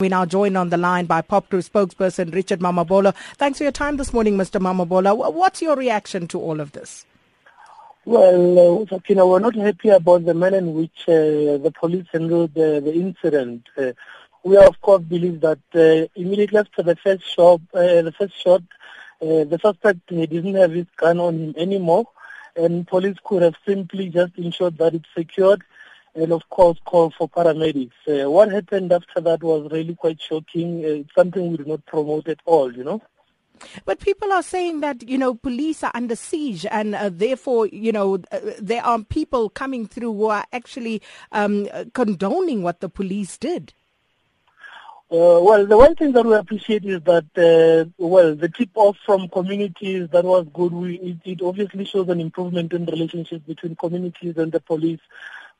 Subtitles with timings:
[0.00, 3.14] We now joined on the line by POPCRU spokesperson Richard Mamabolo.
[3.36, 4.60] Thanks for your time this morning, Mr.
[4.60, 5.32] Mamabolo.
[5.32, 7.06] What's your reaction to all of this?
[8.04, 12.54] Well, uh, Sakina, we're not happy about the manner in which uh, the police handled
[12.54, 13.68] the, the incident.
[13.78, 13.92] Uh,
[14.42, 18.62] we, of course, believe that uh, immediately after the first shot, uh, the first shot,
[19.22, 22.06] uh, the suspect didn't have his gun on him anymore,
[22.56, 25.62] and police could have simply just ensured that it's secured
[26.14, 27.92] and of course call for paramedics.
[28.08, 30.84] Uh, what happened after that was really quite shocking.
[30.84, 33.02] Uh, it's something we do not promote at all, you know.
[33.84, 37.92] But people are saying that, you know, police are under siege and uh, therefore, you
[37.92, 43.38] know, uh, there are people coming through who are actually um, condoning what the police
[43.38, 43.72] did.
[45.10, 49.28] Uh, well, the one thing that we appreciate is that, uh, well, the tip-off from
[49.28, 50.72] communities, that was good.
[50.72, 55.00] We, it, it, obviously shows an improvement in relationships between communities and the police.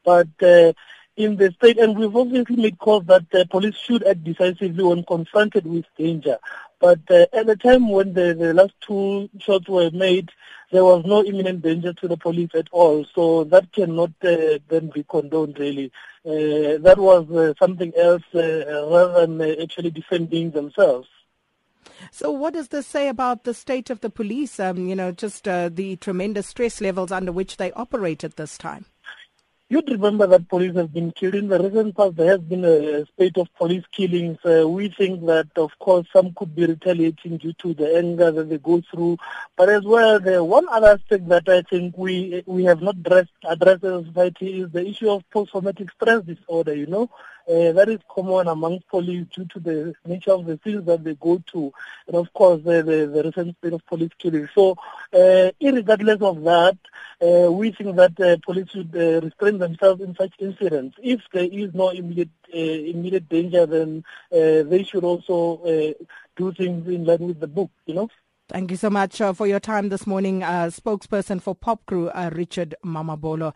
[0.05, 0.73] But uh,
[1.17, 5.05] in the state, and we've obviously made calls that the police should act decisively when
[5.05, 6.39] confronted with danger.
[6.80, 10.30] But uh, at the time when the, the last two shots were made,
[10.73, 13.07] there was no imminent danger to the police at all.
[13.15, 15.93] So that cannot uh, then be condoned, really.
[16.27, 21.09] Uh, that was uh, something else uh, rather than actually defending themselves.
[22.11, 24.59] So, what does this say about the state of the police?
[24.59, 28.87] Um, you know, just the tremendous stress levels under which they operate at this time.
[29.70, 31.34] You'd remember that police have been killed.
[31.34, 34.37] In the recent past, there has been a spate of police killings.
[34.45, 38.51] Uh, we think that, of course, some could be retaliating due to the anger that
[38.51, 39.16] they go through.
[39.56, 43.30] But as well, the one other aspect that I think we we have not addressed,
[43.43, 47.09] addressed as a society is the issue of post-traumatic stress disorder, you know.
[47.46, 51.15] Uh, that is common amongst police due to the nature of the things that they
[51.16, 51.71] go to,
[52.06, 54.49] and of course the, the, the recent spate of police killings.
[54.54, 54.76] So,
[55.12, 56.78] uh, regardless of that,
[57.21, 59.21] uh, we think that uh, police should uh,
[59.59, 60.97] themselves in such incidents.
[61.02, 66.05] If there is no immediate uh, immediate danger, then uh, they should also uh,
[66.37, 67.71] do things in line with the book.
[67.87, 68.09] You know.
[68.50, 72.28] Thank you so much uh, for your time this morning, uh, spokesperson for POPCRU, uh,
[72.34, 73.55] Richard Mamabolo.